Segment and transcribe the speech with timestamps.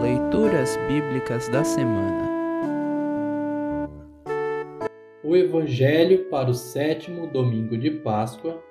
[0.00, 2.28] Leituras Bíblicas da Semana
[5.24, 8.62] O Evangelho para o sétimo domingo de Páscoa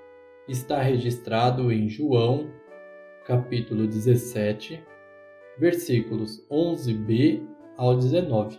[0.48, 2.50] está registrado em João,
[3.26, 4.82] capítulo 17,
[5.59, 8.57] versículos 11b ao 19.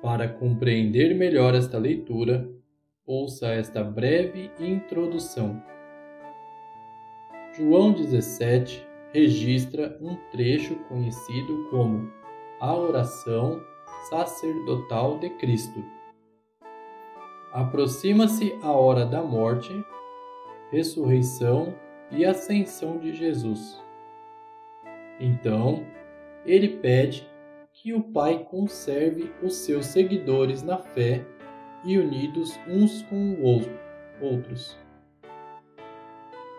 [0.00, 2.48] Para compreender melhor esta leitura,
[3.06, 5.62] ouça esta breve introdução.
[7.52, 12.10] João 17 registra um trecho conhecido como
[12.60, 13.62] a oração
[14.08, 15.84] sacerdotal de Cristo.
[17.52, 19.72] Aproxima-se a hora da morte,
[20.70, 21.74] ressurreição
[22.10, 23.82] e ascensão de Jesus.
[25.18, 25.84] Então,
[26.44, 27.28] ele pede
[27.72, 31.24] que o Pai conserve os seus seguidores na fé
[31.84, 33.68] e unidos uns com os
[34.20, 34.78] outros.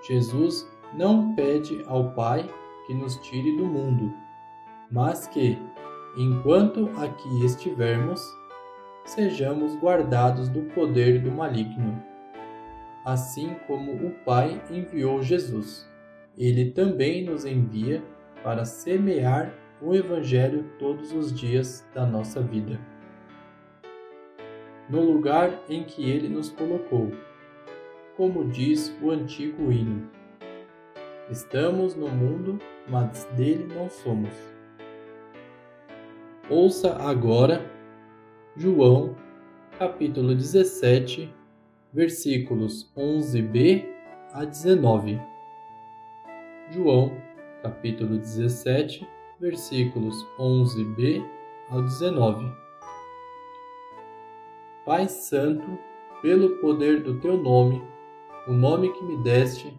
[0.08, 2.50] Jesus não pede ao Pai
[2.86, 4.14] que nos tire do mundo,
[4.92, 5.58] mas que,
[6.18, 8.22] enquanto aqui estivermos,
[9.06, 12.02] sejamos guardados do poder do maligno.
[13.06, 15.90] Assim como o Pai enviou Jesus,
[16.38, 18.04] ele também nos envia
[18.44, 22.80] para semear o Evangelho todos os dias da nossa vida.
[24.90, 27.12] No lugar em que ele nos colocou,
[28.16, 30.10] como diz o antigo hino.
[31.30, 34.32] Estamos no mundo, mas dele não somos.
[36.50, 37.70] Ouça agora
[38.56, 39.14] João,
[39.78, 41.30] capítulo 17,
[41.92, 43.86] versículos 11b
[44.32, 45.20] a 19.
[46.72, 47.12] João,
[47.62, 49.06] capítulo 17,
[49.38, 51.22] versículos 11b
[51.70, 52.50] ao 19.
[54.86, 55.78] Pai Santo,
[56.22, 57.84] pelo poder do teu nome,
[58.48, 59.78] o nome que me deste,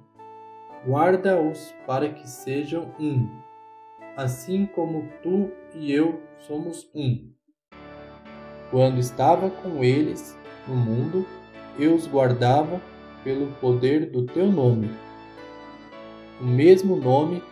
[0.87, 3.29] guarda-os para que sejam um,
[4.17, 7.31] assim como tu e eu somos um.
[8.71, 10.37] Quando estava com eles
[10.67, 11.27] no mundo,
[11.79, 12.81] eu os guardava
[13.25, 14.91] pelo poder do teu nome,
[16.41, 17.43] o mesmo nome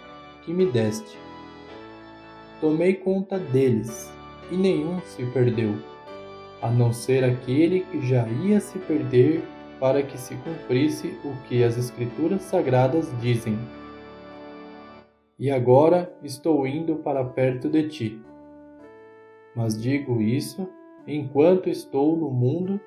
[0.42, 1.18] que me deste.
[2.60, 4.10] Tomei conta deles,
[4.50, 5.74] e nenhum se perdeu,
[6.62, 9.42] a não ser aquele que já ia se perder
[9.78, 13.58] para que se cumprisse o que as Escrituras Sagradas dizem.
[15.38, 18.22] E agora estou indo para perto de ti.
[19.54, 20.68] Mas digo isso
[21.06, 22.80] enquanto estou no mundo,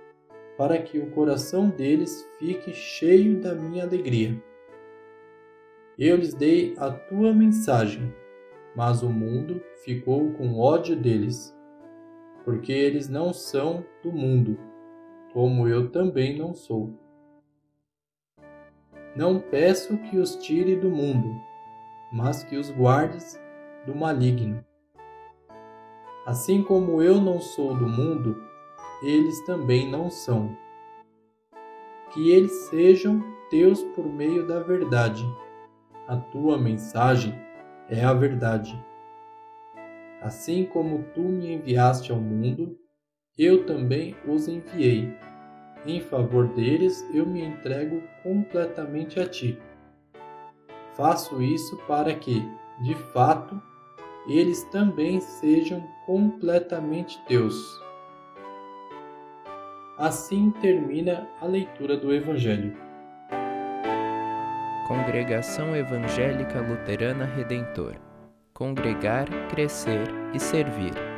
[0.57, 4.43] para que o coração deles fique cheio da minha alegria.
[5.97, 8.13] Eu lhes dei a tua mensagem,
[8.75, 11.55] mas o mundo ficou com ódio deles,
[12.43, 14.68] porque eles não são do mundo
[15.39, 16.93] como eu também não sou.
[19.15, 21.33] Não peço que os tire do mundo,
[22.11, 23.39] mas que os guardes
[23.85, 24.61] do maligno.
[26.25, 28.35] Assim como eu não sou do mundo,
[29.01, 30.57] eles também não são.
[32.11, 35.23] Que eles sejam teus por meio da verdade.
[36.05, 37.33] A tua mensagem
[37.87, 38.77] é a verdade.
[40.21, 42.77] Assim como tu me enviaste ao mundo,
[43.39, 45.17] eu também os enviei.
[45.85, 49.57] Em favor deles, eu me entrego completamente a ti.
[50.97, 52.43] Faço isso para que,
[52.81, 53.59] de fato,
[54.27, 57.55] eles também sejam completamente teus.
[59.97, 62.75] Assim termina a leitura do Evangelho.
[64.85, 67.95] Congregação Evangélica Luterana Redentor
[68.53, 71.08] Congregar, Crescer e Servir.